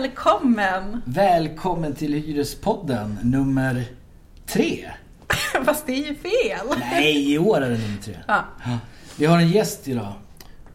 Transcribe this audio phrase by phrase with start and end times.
[0.00, 1.02] Välkommen!
[1.04, 3.84] Välkommen till Hyrespodden nummer
[4.46, 4.90] tre.
[5.64, 6.66] Fast det är ju fel.
[6.80, 8.16] Nej, i år är det nummer tre.
[8.28, 8.44] Ja.
[9.18, 10.12] Vi har en gäst idag.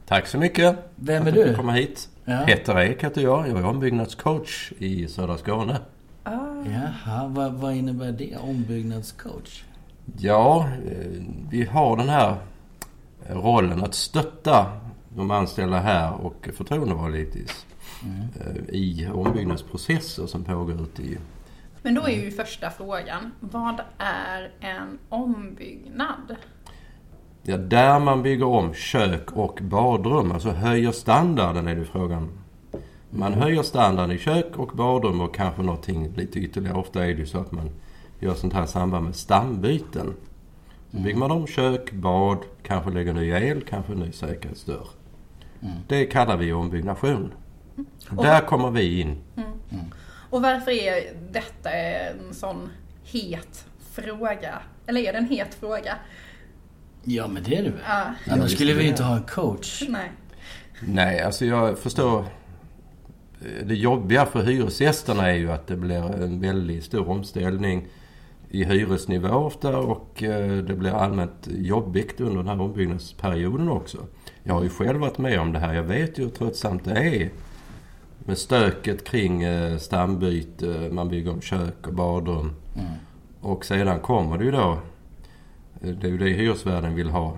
[0.06, 0.76] Tack så mycket.
[0.96, 1.56] Vem är du?
[1.56, 2.10] komma hit.
[2.26, 2.44] Ja.
[2.46, 3.50] Petter Ek heter jag.
[3.50, 5.78] Jag är ombyggnadscoach i södra Skåne.
[6.24, 6.32] Ah.
[6.66, 8.38] Jaha, vad, vad innebär det?
[8.38, 9.64] Ombyggnadscoach?
[10.18, 12.36] Ja, eh, vi har den här
[13.30, 14.66] rollen att stötta
[15.10, 17.66] de anställda här och förtroendevalda givetvis
[18.04, 18.66] Mm.
[18.70, 21.18] i ombyggnadsprocesser som pågår ute i...
[21.82, 26.36] Men då är ju första frågan, vad är en ombyggnad?
[27.44, 32.30] Ja, där man bygger om kök och badrum, alltså höjer standarden är det frågan.
[33.10, 36.78] Man höjer standarden i kök och badrum och kanske någonting lite ytterligare.
[36.78, 37.70] Ofta är det ju så att man
[38.20, 40.14] gör sånt här i samband med stambyten.
[40.92, 44.88] Så bygger man om kök, bad, kanske lägger ny el, kanske ny säkerhetsdörr.
[45.62, 45.76] Mm.
[45.88, 47.34] Det kallar vi ombyggnation.
[48.10, 49.18] Och- Där kommer vi in.
[50.30, 52.70] Och varför är detta en sån
[53.04, 54.60] het fråga?
[54.88, 55.96] Eller är det en het fråga?
[57.04, 57.80] Ja, men det är det väl?
[57.88, 58.14] Ja.
[58.34, 59.84] Annars skulle vi inte ha en coach.
[59.90, 60.12] Nej.
[60.82, 62.26] Nej, alltså jag förstår.
[63.64, 67.88] Det jobbiga för hyresgästerna är ju att det blir en väldigt stor omställning
[68.50, 73.98] i hyresnivå ofta och eh, det blir allmänt jobbigt under den här ombyggnadsperioden också.
[74.44, 75.74] Jag har ju själv varit med om det här.
[75.74, 77.30] Jag vet ju hur tröttsamt det är
[78.26, 82.56] med stöket kring eh, stambyte, man bygger om kök och badrum.
[82.76, 82.92] Mm.
[83.42, 84.78] Och sedan kommer det ju då,
[85.82, 87.38] eh, det är ju det hyresvärden vill ha.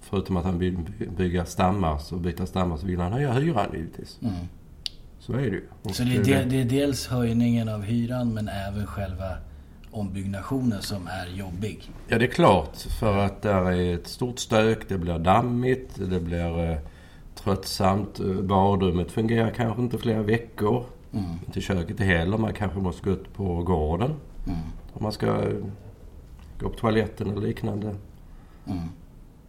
[0.00, 3.66] Förutom att han vill by- bygga stammar så byta stammar så vill han höja hyran
[3.72, 4.18] givetvis.
[4.22, 4.34] Mm.
[5.18, 5.64] Så är det ju.
[5.82, 9.30] Och Så det är, de, det är dels höjningen av hyran men även själva
[9.90, 11.90] ombyggnationen som är jobbig.
[12.08, 12.76] Ja, det är klart.
[13.00, 16.78] För att där är ett stort stök, det blir dammigt, det blir eh,
[17.36, 18.20] tröttsamt.
[18.20, 20.84] Eh, Badrummet fungerar kanske inte flera veckor.
[21.12, 21.24] Mm.
[21.46, 22.38] Inte köket heller.
[22.38, 24.14] Man kanske måste gå ut på gården
[24.46, 24.58] Mm.
[24.92, 25.54] om man ska eh,
[26.60, 27.94] gå på toaletten eller liknande.
[28.66, 28.78] Mm.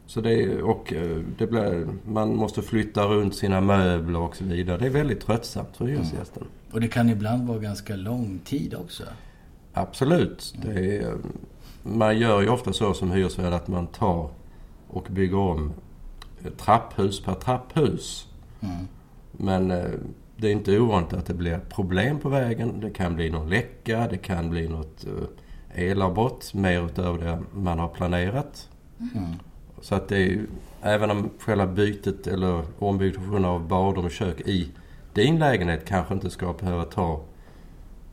[0.06, 4.78] Så det och eh, det blir, man måste flytta runt sina möbler och så vidare.
[4.78, 6.44] Det är väldigt tröttsamt för hyresgästen.
[6.72, 9.04] Och det kan ibland vara ganska lång tid också.
[9.74, 10.56] Absolut.
[10.66, 11.14] Det är,
[11.84, 14.30] man gör ju ofta så som hyresvärd att man tar
[14.88, 15.74] och bygger om
[16.58, 18.28] trapphus per trapphus.
[18.62, 18.88] Mm.
[19.32, 19.92] Men eh,
[20.38, 22.80] det är inte ovanligt att det blir problem på vägen.
[22.80, 27.80] Det kan bli någon läcka, det kan bli något eh, elavbrott mer utöver det man
[27.80, 28.70] har planerat.
[29.16, 29.34] Mm.
[29.82, 30.48] Så att det är ju,
[30.82, 34.72] även om själva bytet eller ombyggnationen av badrum och kök i
[35.14, 37.22] din lägenhet kanske inte ska behöva ta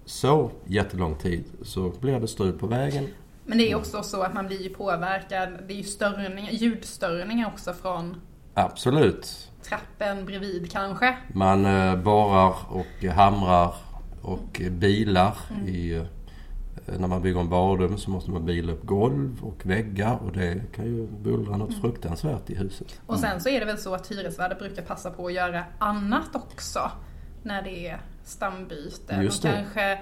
[0.05, 3.07] så jättelång tid så blir det strul på vägen.
[3.47, 5.49] Men det är också så att man blir ju påverkad.
[5.67, 8.21] Det är ju störningar, ljudstörningar också från
[8.55, 9.51] Absolut.
[9.63, 11.17] trappen bredvid kanske.
[11.33, 13.75] Man eh, borrar och hamrar
[14.23, 15.37] och eh, bilar.
[15.67, 16.05] I, eh,
[16.99, 20.63] när man bygger en badrum så måste man bila upp golv och väggar och det
[20.75, 23.01] kan ju bullra något fruktansvärt i huset.
[23.07, 26.37] Och sen så är det väl så att hyresvärdar brukar passa på att göra annat
[26.37, 26.91] också.
[27.43, 29.15] När det är stambyte.
[29.23, 29.99] Just De kanske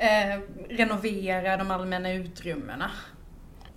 [0.00, 0.40] eh,
[0.76, 2.90] renoverar de allmänna utrymmena.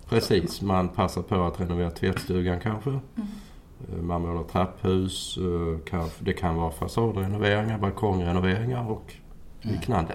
[0.08, 2.90] Precis, man passar på att renovera tvättstugan kanske.
[2.90, 9.14] Eh, Man målar trapphus, eh, kanske- det kan vara fasadrenoveringar, balkongrenoveringar och
[9.62, 10.14] liknande.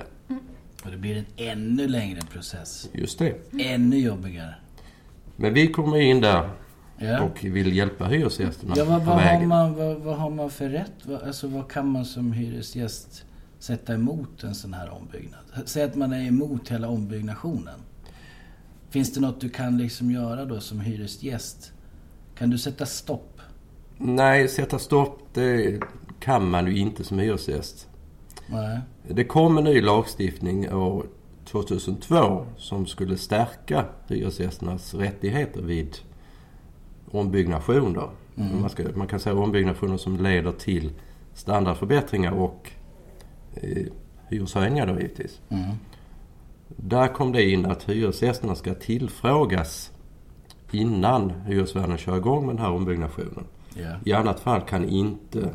[0.86, 2.90] Och det blir en ännu längre process.
[2.94, 3.36] Just det.
[3.60, 4.56] Ännu jobbigare.
[5.36, 6.50] Men vi kommer in där
[6.98, 7.22] Ja.
[7.22, 9.48] och vill hjälpa hyresgästerna Ja, vad, på vad, har vägen.
[9.50, 10.92] man, vad, vad har man för rätt?
[11.04, 13.26] Vad, alltså, vad kan man som hyresgäst
[13.60, 15.40] sätta emot en sån här ombyggnad?
[15.66, 17.80] Säg att man är emot hela ombyggnationen.
[18.90, 21.72] Finns det något du kan liksom göra då som hyresgäst?
[22.36, 23.42] Kan du sätta stopp?
[23.98, 25.80] Nej, sätta stopp det
[26.20, 27.88] kan man ju inte som hyresgäst.
[28.48, 28.80] Nej.
[29.08, 31.06] Det kom en ny lagstiftning år
[31.46, 35.98] 2002 som skulle stärka hyresgästernas rättigheter vid
[37.12, 37.94] ombyggnation.
[37.94, 38.10] Då.
[38.38, 38.62] Mm.
[38.62, 40.92] Man, ska, man kan säga ombyggnationer som leder till
[41.34, 42.72] standardförbättringar och
[44.30, 45.40] hyreshöjningar då givetvis.
[45.50, 45.76] Mm.
[46.68, 49.92] Där kom det in att hyresgästerna ska tillfrågas
[50.72, 53.46] innan hyresvärden kör igång med den här ombyggnationen.
[53.74, 53.96] Ja.
[54.06, 55.50] I annat fall kan inte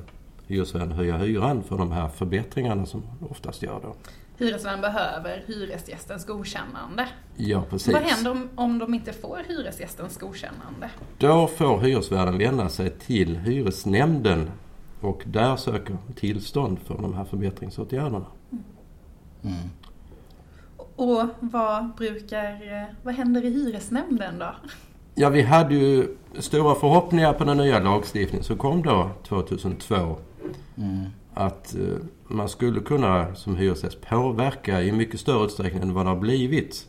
[0.47, 3.95] hyresvärden höja hyran för de här förbättringarna som oftast gör då.
[4.39, 7.09] Hyresvärden behöver hyresgästens godkännande.
[7.37, 7.95] Ja, precis.
[7.95, 10.91] Vad händer om, om de inte får hyresgästens godkännande?
[11.19, 14.50] Då får hyresvärden vända sig till hyresnämnden
[15.05, 18.27] och där söker tillstånd för de här förbättringsåtgärderna.
[19.43, 19.71] Mm.
[20.97, 22.61] Och vad brukar,
[23.03, 24.55] vad händer i hyresnämnden då?
[25.15, 30.17] Ja, vi hade ju stora förhoppningar på den nya lagstiftningen som kom då 2002.
[30.77, 31.07] Mm.
[31.35, 31.81] att eh,
[32.29, 36.89] man skulle kunna som hyresgäst påverka i mycket större utsträckning än vad det har blivit.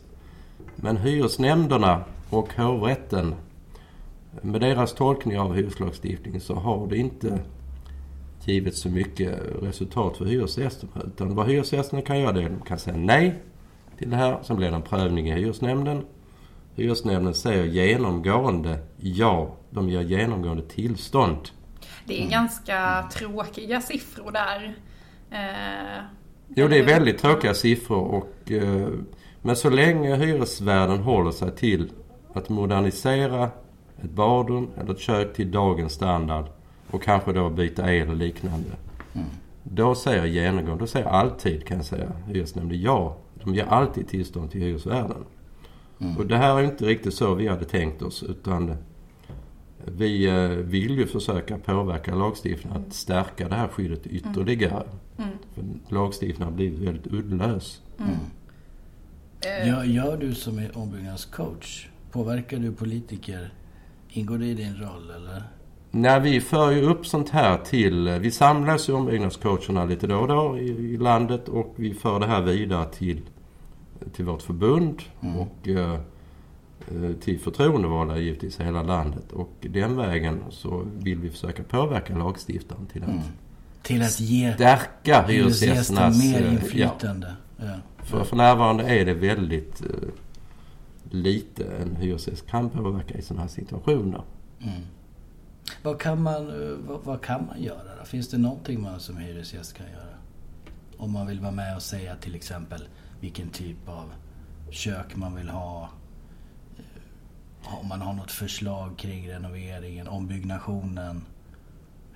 [0.75, 3.35] Men hyresnämnderna och hovrätten
[4.41, 7.39] med deras tolkning av hyreslagstiftningen så har det inte
[8.47, 10.91] givit så mycket resultat för hyresgästerna.
[11.07, 13.35] Utan vad hyresgästerna kan göra det är att de kan säga nej
[13.97, 14.39] till det här.
[14.43, 16.05] Sen blir det en prövning i hyresnämnden.
[16.75, 19.55] Hyresnämnden säger genomgående ja.
[19.69, 21.37] De ger genomgående tillstånd.
[22.05, 24.75] Det är ganska tråkiga siffror där.
[25.31, 26.03] Eh,
[26.47, 28.01] Jo, det är väldigt tråkiga siffror.
[28.01, 28.87] Och, eh,
[29.41, 31.91] men så länge hyresvärden håller sig till
[32.33, 33.49] att modernisera
[34.03, 36.45] ett badrum eller ett kök till dagens standard
[36.91, 38.69] och kanske då byta el och liknande.
[39.63, 43.17] Då säger genomgående, då säger alltid kan jag säga, hyresnämnden ja.
[43.43, 45.25] De ger alltid tillstånd till hyresvärden.
[46.17, 48.75] Och det här är inte riktigt så vi hade tänkt oss utan
[49.85, 54.83] vi eh, vill ju försöka påverka lagstiftningen att stärka det här skyddet ytterligare.
[55.17, 55.29] Mm.
[55.53, 55.63] För
[55.95, 57.81] lagstiftningen har blivit väldigt uddlös.
[59.41, 61.87] eh, Gör, gör du som är ombyggnadscoach?
[62.11, 63.53] Påverkar du politiker?
[64.09, 65.43] Ingår det i din roll eller?
[65.95, 68.09] När vi för ju upp sånt här till...
[68.09, 72.27] Vi samlas ju ombyggnadscoacherna lite då och då i, i landet och vi för det
[72.27, 73.21] här vidare till,
[74.13, 79.31] till vårt förbund och eh, eh, till förtroendevalda givetvis i hela landet.
[79.31, 83.09] Och den vägen så vill vi försöka påverka lagstiftaren till att
[83.81, 86.23] Till att ge stärka hyresgästernas...
[86.23, 87.33] mer eh, Ja, inflytande?
[87.57, 87.75] Ja.
[88.03, 90.09] för, för närvarande är det väldigt eh,
[91.09, 94.21] lite en hyresgäst kan påverka i sådana här situationer.
[94.61, 94.81] Mm.
[95.83, 98.05] Vad, kan man, eh, vad, vad kan man göra då?
[98.05, 100.15] Finns det någonting man som hyresgäst kan göra?
[100.97, 102.81] Om man vill vara med och säga till exempel
[103.19, 104.11] vilken typ av
[104.69, 105.89] kök man vill ha.
[106.77, 111.21] eh, Om man har något förslag kring renoveringen, ombyggnationen.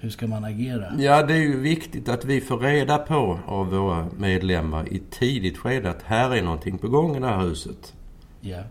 [0.02, 0.94] Hur ska man agera?
[0.98, 5.58] Ja, det är ju viktigt att vi får reda på av våra medlemmar i tidigt
[5.58, 7.94] skede att här är någonting på gång i det här huset.
[8.42, 8.64] Ja.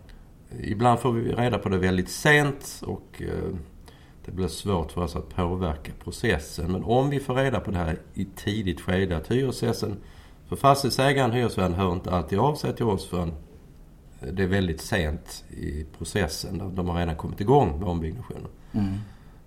[0.61, 3.55] Ibland får vi reda på det väldigt sent och eh,
[4.29, 6.73] det blir svårt för oss att påverka processen.
[6.73, 9.97] Men om vi får reda på det här i tidigt skede, att hyresgästen...
[10.49, 13.33] För fastighetsägaren, hyresvärden, hör inte alltid av sig till oss förrän
[14.21, 16.75] det är väldigt sent i processen.
[16.75, 18.51] De har redan kommit igång med ombyggnationen.
[18.73, 18.95] Mm.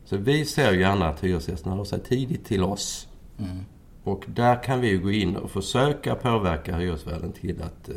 [0.06, 3.08] Så vi ser gärna att hyresgästerna hör sig tidigt till oss.
[3.40, 3.66] Mm.
[4.04, 7.96] Och där kan vi ju gå in och försöka påverka hyresvärden till att eh,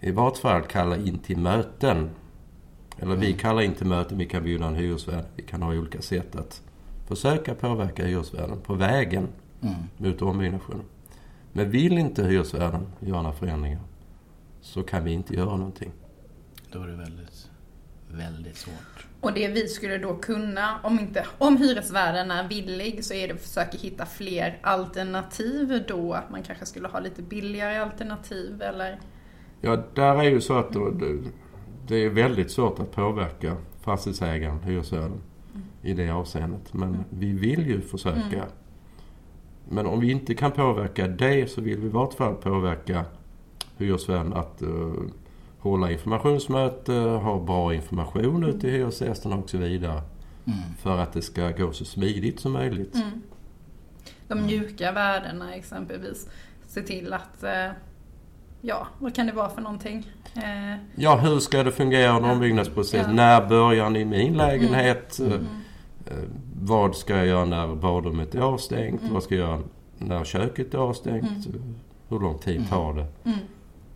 [0.00, 2.10] i vart fall kalla in till möten.
[2.98, 5.24] Eller vi kallar in till möten, vi kan bjuda en hyresvärd.
[5.36, 6.62] Vi kan ha olika sätt att
[7.08, 9.28] försöka påverka hyresvärden på vägen
[9.60, 9.74] Mm.
[9.96, 10.84] mot ombyggnationen.
[11.52, 13.80] Men vill inte hyresvärden göra några förändringar
[14.60, 15.92] så kan vi inte göra någonting.
[16.72, 17.50] Då är det väldigt,
[18.10, 19.06] väldigt svårt.
[19.20, 23.34] Och det vi skulle då kunna, om, inte, om hyresvärden är villig, så är det
[23.34, 26.18] att försöka hitta fler alternativ då.
[26.30, 29.00] Man kanske skulle ha lite billigare alternativ eller...
[29.60, 31.18] Ja, där är ju så att då, det,
[31.88, 35.20] det är väldigt svårt att påverka fastighetsägaren, hyresvärden,
[35.82, 36.74] i det avseendet.
[36.74, 38.46] Men vi vill ju försöka.
[39.68, 43.04] Men om vi inte kan påverka det så vill vi i vart fall påverka
[43.76, 44.92] hyresvärden att eh,
[45.58, 50.02] hålla informationsmöte, ha bra information ut till hyresgästerna och så vidare.
[50.44, 50.58] Mm.
[50.78, 52.94] För att det ska gå så smidigt som möjligt.
[52.94, 53.22] Mm.
[54.28, 56.28] De mjuka värdena exempelvis.
[56.66, 57.70] Se till att, eh,
[58.60, 60.06] ja, vad kan det vara för någonting?
[60.36, 62.32] Eh, Ja, hur ska det fungera en Ja.
[62.32, 63.06] ombyggnadsprocess?
[63.06, 63.12] Ja.
[63.12, 65.18] När börjar ni min lägenhet?
[65.18, 65.32] Mm.
[66.06, 66.12] Eh,
[66.62, 69.00] Vad ska jag göra när badrummet är avstängt?
[69.00, 69.14] Mm.
[69.14, 69.60] Vad ska jag göra
[69.98, 71.46] när köket är avstängt?
[72.08, 72.68] Hur lång tid Mm.
[72.68, 73.06] tar det?
[73.24, 73.38] mm.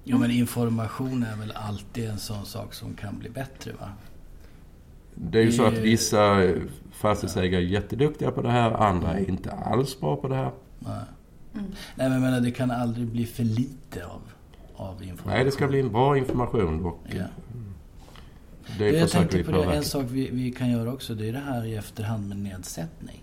[0.04, 3.88] Jo men information är väl alltid en sån sak som kan bli bättre va?
[5.14, 6.42] Det är ju så att vissa
[6.92, 8.70] fastighetsägare är jätteduktiga på det här.
[8.70, 10.50] Andra är inte alls bra på det här.
[10.78, 10.92] Nej.
[11.54, 11.64] Mm.
[11.94, 14.20] Nej men jag menar, det kan aldrig bli för lite av,
[14.82, 15.32] av information.
[15.36, 17.24] Nej, det ska bli en bra information och Ja.
[18.78, 21.32] det jag försöker tänkte på det, en sak vi, vi kan göra också, det är
[21.32, 23.22] det här i efterhand med nedsättning.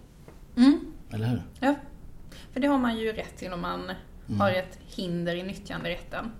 [0.57, 0.79] Mm.
[1.11, 1.41] Eller hur?
[1.59, 1.75] Ja,
[2.53, 3.81] för det har man ju rätt till om man
[4.27, 4.41] Mm.
[4.41, 6.31] har ett hinder i nyttjanderätten.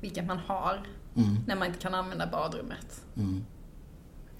[0.00, 0.80] Vilket man har
[1.16, 1.36] Mm.
[1.46, 3.04] när man inte kan använda badrummet.
[3.16, 3.44] Mm.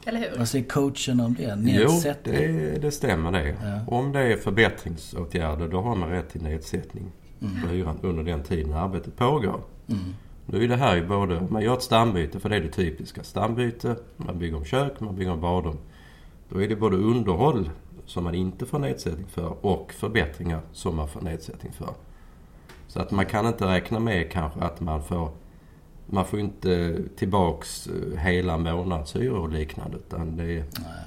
[0.04, 0.38] Eller hur?
[0.38, 1.42] Vad säger coachen om det?
[1.42, 2.34] Jo, Nedsättning?
[2.34, 3.48] det, det stämmer det.
[3.62, 3.96] Ja.
[3.96, 7.62] Om det är förbättringsåtgärder då har man rätt till nedsättning Mm.
[7.62, 9.60] på hyran under den tiden arbetet pågår.
[9.90, 10.14] Mm.
[10.46, 13.22] Nu är det här ju både, man gör ett stambyte för det är det typiska.
[13.22, 15.78] Stambyte, man bygger om kök, man bygger om badrum.
[16.48, 17.70] Då är det både underhåll
[18.06, 21.88] som man inte får nedsättning för och förbättringar som man får nedsättning för.
[22.86, 25.30] Så att man kan inte räkna med kanske att man får
[26.06, 31.04] man får inte tillbaks eh, hela månadshyror och liknande utan det är, Nej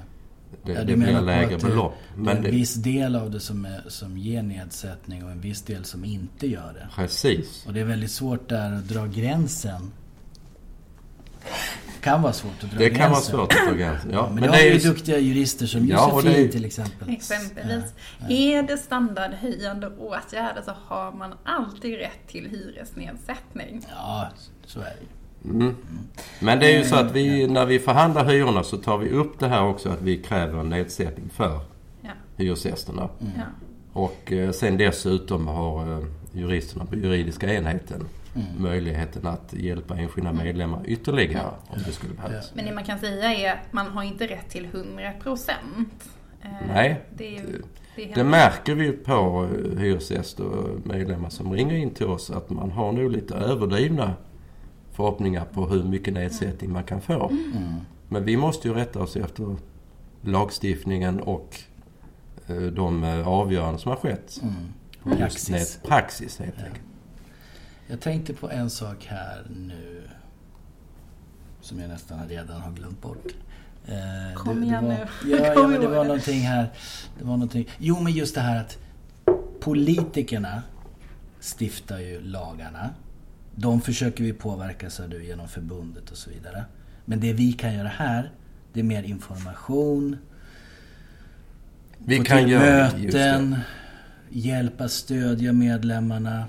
[0.66, 1.94] det, Ja, det blir lägre att det- belopp.
[2.14, 5.30] Det är Men en det, viss del av det som, är, som ger nedsättning och
[5.30, 6.88] en viss del som inte gör det.
[6.96, 7.66] precis.
[7.66, 9.92] Och det är väldigt svårt där att dra gränsen.
[12.00, 13.02] kan vara svårt att dra Det gränsen.
[13.02, 14.10] kan vara svårt att dra gränsen.
[14.12, 16.48] Ja, men, men det det har är ju duktiga jurister som Ja, Josefin det är-
[16.52, 17.08] till exempel.
[17.10, 17.84] Exempelvis.
[18.28, 23.86] Är det standardhöjande åtgärder så har man alltid rätt till hyresnedsättning.
[23.96, 24.28] Ja,
[24.66, 25.06] så är det.
[25.44, 25.74] Mm.
[26.40, 29.38] Men det är ju så att vi, när vi förhandlar hyrorna så tar vi upp
[29.38, 31.60] det här också att vi kräver en nedsättning för
[32.02, 32.10] Ja.
[32.36, 33.08] hyresgästerna.
[33.20, 33.32] Mm.
[33.36, 33.42] Ja.
[33.92, 38.04] Och eh, sen dessutom har eh, juristerna på juridiska enheten
[38.58, 42.52] möjligheten att hjälpa enskilda medlemmar ytterligare om det skulle behövas.
[42.54, 46.04] Men det man kan säga är att man har inte rätt till 100 procent.
[46.68, 47.62] Nej, Det, ju-
[47.96, 52.50] det- det, märker vi på eh, hyresgäster och medlemmar som ringer in till oss att
[52.50, 54.12] man har nog lite överdrivna
[54.94, 57.28] förhoppningar på hur mycket nedsättning man kan få.
[57.28, 57.74] Mm.
[58.08, 59.56] Men vi måste ju rätta oss efter
[60.22, 61.58] lagstiftningen och
[62.46, 64.40] eh, de eh, avgöranden som har skett.
[64.42, 65.16] Mm.
[65.18, 65.50] Praxis.
[65.50, 66.84] nät- praxis helt enkelt.
[67.86, 70.02] Jag tänkte på en sak här nu.
[71.60, 73.26] Som jag nästan redan har glömt bort.
[73.86, 75.36] Eh, Kom det, igen det var, nu.
[75.36, 76.72] Ja, ja men det var någonting här.
[77.18, 77.68] Det var någonting.
[77.78, 78.78] Jo, men just det här att
[79.60, 80.62] politikerna
[81.58, 82.90] stiftar ju lagarna.
[83.56, 86.64] De försöker vi påverka, sa du, genom förbundet och så vidare.
[87.04, 88.30] Men det vi kan göra här,
[88.72, 90.16] det är mer information,
[91.98, 93.56] Vi kan till göra möten,
[94.30, 96.44] hjälpa, stödja medlemmarna.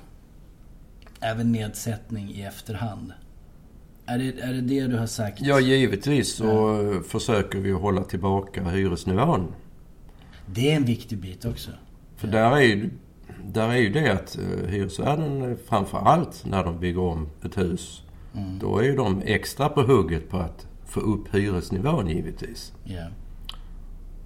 [1.20, 3.14] Även nedsättning i efterhand.
[4.06, 5.42] Är det är det, det du har sagt?
[5.42, 9.54] Ja, givetvis så eh, försöker vi hålla tillbaka hyresnivån.
[10.46, 11.72] Det är en viktig bit också.
[12.16, 12.90] För där är ju,
[13.44, 17.58] där är ju det att eh, hyresvärden eh, framför allt när de bygger om ett
[17.58, 18.04] hus.
[18.36, 18.60] Mm.
[18.60, 22.74] Då är ju de extra på hugget på att få upp hyresnivån givetvis.
[22.84, 23.08] Ja.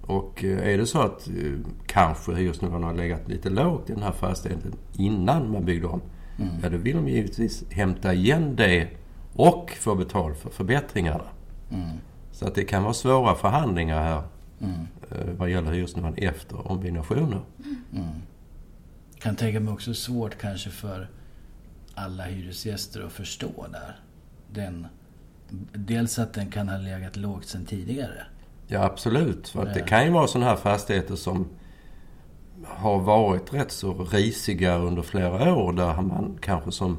[0.02, 1.52] Och eh, är det så att eh,
[1.86, 6.00] kanske hyresnivån har legat lite lågt i den här fastigheten innan man byggde om.
[6.38, 6.54] Mm.
[6.62, 8.88] Ja, då vill de givetvis hämta igen det
[9.34, 11.24] och få betalt för förbättringarna.
[11.70, 11.88] Mm.
[12.32, 14.22] Så att det kan vara svåra förhandlingar här
[14.62, 15.36] Mm.
[15.38, 17.40] vad gäller hyresnivån efter ombyggnationer.
[17.92, 18.06] Mm.
[19.22, 21.08] Kan tänka mig också svårt kanske för
[21.94, 23.96] alla hyresgäster att förstå där.
[24.52, 24.86] Den,
[25.72, 28.26] dels att den kan ha legat lågt sedan tidigare.
[28.66, 29.48] Ja, absolut.
[29.48, 31.48] För att det kan ju vara sådana här fastigheter som
[32.64, 36.98] har varit rätt så risiga under flera år där man kanske som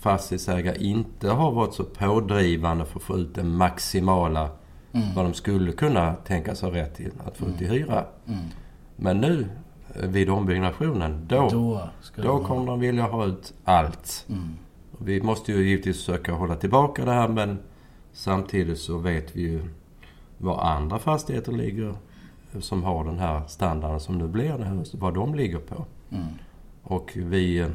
[0.00, 4.50] fastighetsägare inte har varit så pådrivande för att få ut det maximala
[4.92, 5.14] Mm.
[5.14, 8.04] vad de skulle kunna tänkas ha rätt till att få ut i hyra.
[8.26, 8.40] Mm.
[8.96, 9.48] Men nu
[9.94, 11.88] vid ombyggnationen, då, då,
[12.22, 14.26] Då kommer de vilja ha ut allt.
[14.28, 14.48] Mm.
[14.98, 17.58] Vi måste ju givetvis försöka hålla tillbaka det här men
[18.12, 19.60] samtidigt så vet vi ju
[20.38, 21.94] var andra fastigheter ligger
[22.60, 25.84] som har den här standarden som nu blir det här huset, vad de ligger på.
[26.10, 26.26] Mm.
[26.82, 27.66] Och vi,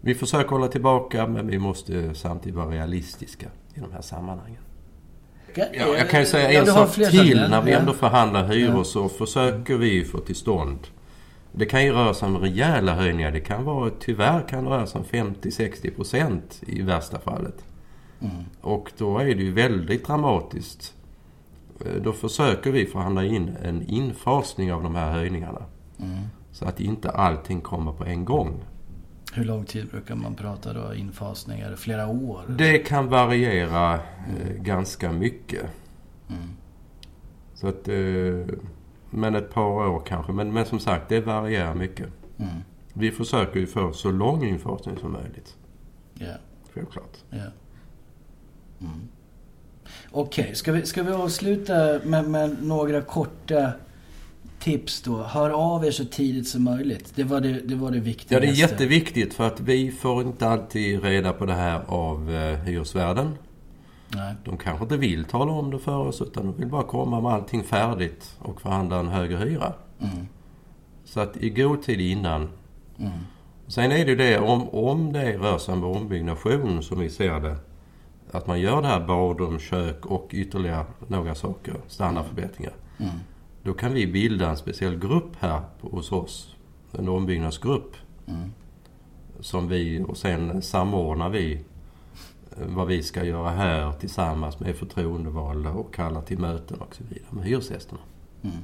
[0.00, 4.60] vi försöker hålla tillbaka men vi måste samtidigt vara realistiska i de här sammanhangen.
[5.54, 7.46] Ja, jag kan ju säga en sak till.
[7.50, 10.78] När vi ändå förhandlar hyror så försöker vi få till stånd.
[11.52, 13.30] Det kan ju röra sig om rejäla höjningar.
[13.30, 17.64] Det kan vara, tyvärr kan det röra sig om 50-60 procent i värsta fallet.
[18.20, 18.44] Mm.
[18.60, 20.94] Och då är det ju väldigt dramatiskt.
[21.84, 25.62] Eh, Då försöker vi förhandla in en infasning av de här höjningarna.
[25.98, 26.18] Mm.
[26.52, 28.64] Så att inte allting kommer på en gång.
[29.32, 30.94] Hur lång tid brukar man prata då?
[30.94, 31.60] Infasning?
[31.60, 32.40] Är det flera år?
[32.48, 35.64] Det kan variera eh, ganska mycket.
[36.28, 36.42] Mm.
[37.54, 38.56] Så att, eh,
[39.10, 40.32] men ett par år kanske.
[40.32, 42.08] Men, men som sagt, det varierar mycket.
[42.38, 42.50] Mm.
[42.92, 45.56] Vi försöker ju få så lång infasning som möjligt.
[46.14, 46.34] Ja.
[46.74, 47.16] Självklart.
[47.30, 47.36] Ja.
[48.80, 49.08] Mm.
[50.10, 53.72] Okej, ska, vi, ska vi avsluta med, med några korta
[54.58, 55.22] tips då?
[55.22, 57.12] Hör av er så tidigt som möjligt.
[57.14, 58.34] Det var det, det, var det viktigaste.
[58.34, 62.34] Ja, det är jätteviktigt för att vi får inte alltid reda på det här av
[62.34, 63.34] eh, hyresvärden.
[64.14, 64.34] Nej.
[64.44, 67.32] De kanske inte vill tala om det för oss utan de vill bara komma med
[67.32, 69.72] allting färdigt och förhandla en högre hyra.
[69.98, 70.28] Mm.
[71.04, 72.48] Så att i god tid innan.
[72.98, 73.12] Mm.
[73.66, 77.40] Sen är det ju det om, om det rör sig om ombyggnation som vi ser
[77.40, 77.56] det.
[78.30, 82.72] Att man gör det här badrum, kök och ytterligare några saker, standardförbättringar.
[82.98, 83.12] Mm.
[83.62, 86.56] Då kan vi bilda en speciell grupp här hos oss.
[86.92, 87.96] En ombyggnadsgrupp.
[88.26, 88.52] Mm.
[89.40, 91.64] Som vi, och sen samordnar vi
[92.66, 97.28] vad vi ska göra här tillsammans med förtroendevalda och kalla till möten och så vidare
[97.30, 98.00] med hyresgästerna.
[98.42, 98.56] Mm.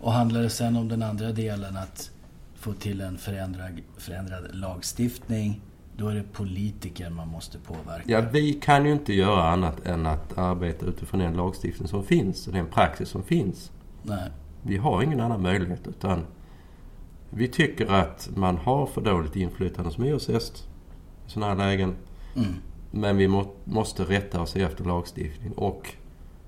[0.00, 2.10] Och handlar det sen om den andra delen att
[2.54, 5.60] få till en förändrad, förändrad lagstiftning
[5.96, 8.04] Då är det politiker man måste påverka.
[8.06, 12.46] Ja, vi kan ju inte göra annat än att arbeta utifrån den lagstiftning som finns
[12.46, 13.70] och den praxis som finns.
[14.02, 14.30] Nej.
[14.62, 16.26] Vi har ingen annan möjlighet utan
[17.30, 20.68] vi tycker att man har för dåligt inflytande som hyresgäst
[21.26, 21.94] i sådana här lägen.
[22.36, 22.54] Mm.
[22.94, 25.94] Men vi må, måste rätta oss efter lagstiftning och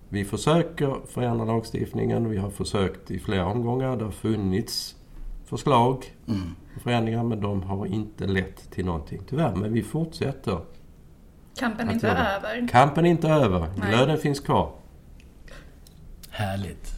[0.09, 2.31] vi försöker förändra lagstiftningen.
[2.31, 3.97] Vi har försökt i flera omgångar.
[3.97, 4.97] Det har funnits
[5.45, 6.55] förslag Mm.
[6.75, 9.55] på förändringar men de har inte lett till någonting tyvärr.
[9.55, 10.59] Men vi fortsätter.
[11.59, 12.69] Kampen är inte göra över.
[12.69, 13.61] Kampen är inte över.
[13.77, 13.89] Nej.
[13.89, 14.73] Glöden finns kvar.
[16.31, 16.93] Härligt.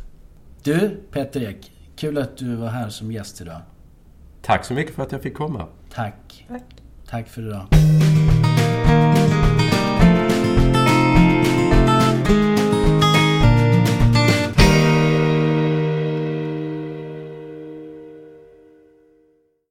[0.62, 1.73] Du, Peter Ek.
[1.97, 3.61] Kul att du var här som gäst idag.
[4.43, 5.67] Tack så mycket för att jag fick komma.
[5.95, 6.47] Tack.
[6.49, 6.62] Tack.
[7.09, 7.67] Tack för idag.